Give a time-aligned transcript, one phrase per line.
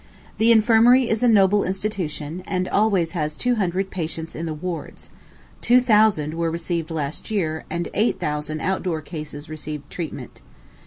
[0.39, 5.11] The Infirmary is a noble institution, and always has two hundred patients in the wards;
[5.61, 10.41] two thousand were received last year, and eight thousand out door cases received treatment.